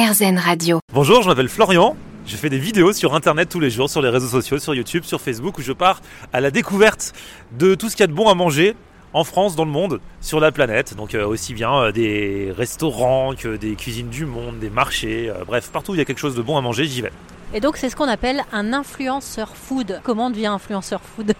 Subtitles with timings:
[0.00, 0.78] Radio.
[0.92, 1.96] Bonjour, je m'appelle Florian.
[2.24, 5.02] Je fais des vidéos sur internet tous les jours, sur les réseaux sociaux, sur YouTube,
[5.02, 6.00] sur Facebook, où je pars
[6.32, 7.12] à la découverte
[7.58, 8.76] de tout ce qu'il y a de bon à manger
[9.12, 10.94] en France, dans le monde, sur la planète.
[10.94, 15.44] Donc euh, aussi bien euh, des restaurants que des cuisines du monde, des marchés, euh,
[15.44, 17.12] bref, partout où il y a quelque chose de bon à manger, j'y vais.
[17.54, 20.00] Et donc c'est ce qu'on appelle un influenceur food.
[20.02, 21.32] Comment on devient influenceur food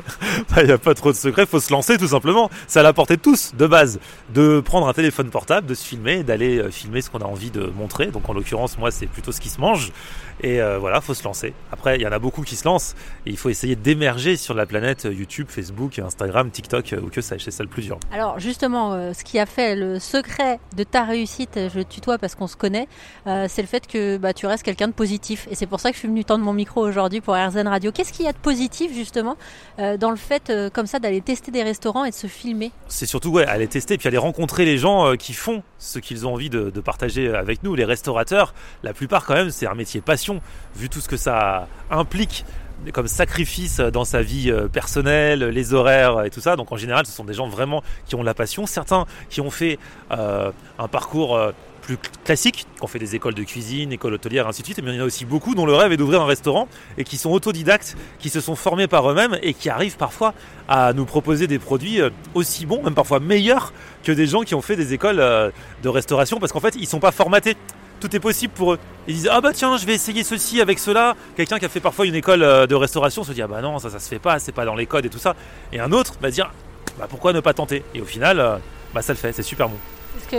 [0.56, 2.50] Il n'y a pas trop de secret, faut se lancer tout simplement.
[2.66, 4.00] C'est à la portée de tous, de base,
[4.32, 7.50] de prendre un téléphone portable, de se filmer, d'aller euh, filmer ce qu'on a envie
[7.50, 8.06] de montrer.
[8.06, 9.92] Donc en l'occurrence, moi, c'est plutôt ce qui se mange.
[10.40, 11.54] Et euh, voilà, faut se lancer.
[11.70, 12.94] Après, il y en a beaucoup qui se lancent.
[13.26, 17.20] Et il faut essayer d'émerger sur la planète euh, YouTube, Facebook, Instagram, TikTok, ou que
[17.20, 17.98] ça, c'est ça le plus dur.
[18.12, 22.34] Alors justement, euh, ce qui a fait le secret de ta réussite, je tutoie parce
[22.34, 22.88] qu'on se connaît,
[23.26, 25.41] euh, c'est le fait que bah, tu restes quelqu'un de positif.
[25.50, 27.92] Et c'est pour ça que je suis venu tendre mon micro aujourd'hui pour RZN Radio.
[27.92, 29.36] Qu'est-ce qu'il y a de positif justement
[29.78, 32.72] euh, dans le fait euh, comme ça d'aller tester des restaurants et de se filmer?
[32.88, 36.26] C'est surtout ouais, aller tester, puis aller rencontrer les gens euh, qui font ce qu'ils
[36.26, 37.74] ont envie de, de partager avec nous.
[37.74, 40.40] Les restaurateurs, la plupart quand même, c'est un métier passion,
[40.76, 42.44] vu tout ce que ça implique
[42.90, 46.56] comme sacrifice dans sa vie euh, personnelle, les horaires et tout ça.
[46.56, 48.66] Donc en général, ce sont des gens vraiment qui ont la passion.
[48.66, 49.78] Certains qui ont fait
[50.10, 54.14] euh, un parcours euh, plus cl- classique, qui ont fait des écoles de cuisine, écoles
[54.14, 54.80] hôtelières, ainsi de suite.
[54.82, 57.04] Mais il y en a aussi beaucoup dont le rêve est d'ouvrir un restaurant et
[57.04, 60.34] qui sont autodidactes, qui se sont formés par eux-mêmes et qui arrivent parfois
[60.68, 62.00] à nous proposer des produits
[62.34, 63.72] aussi bons, même parfois meilleurs
[64.04, 67.00] que des gens qui ont fait des écoles de restauration parce qu'en fait, ils sont
[67.00, 67.56] pas formatés
[68.02, 68.78] tout est possible pour eux.
[69.06, 71.14] Ils disent ah bah tiens je vais essayer ceci avec cela.
[71.36, 73.78] Quelqu'un qui a fait parfois une école euh, de restauration se dit ah bah non
[73.78, 75.36] ça ça se fait pas, c'est pas dans les codes et tout ça.
[75.72, 76.52] Et un autre va dire
[76.98, 77.84] bah pourquoi ne pas tenter?
[77.94, 78.56] Et au final euh,
[78.92, 79.76] bah ça le fait, c'est super bon.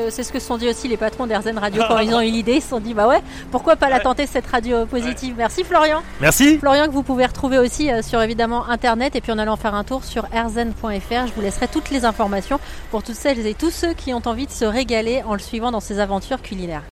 [0.09, 2.31] C'est ce que se sont dit aussi les patrons d'RZN Radio quand ils ont eu
[2.31, 2.55] l'idée.
[2.55, 5.35] Ils se sont dit bah ouais, pourquoi pas la tenter cette radio positive?
[5.37, 6.01] Merci Florian.
[6.19, 6.57] Merci.
[6.57, 9.75] Florian que vous pouvez retrouver aussi euh, sur évidemment internet et puis en allant faire
[9.75, 11.27] un tour sur rzn.fr.
[11.27, 14.47] Je vous laisserai toutes les informations pour toutes celles et tous ceux qui ont envie
[14.47, 16.81] de se régaler en le suivant dans ses aventures culinaires.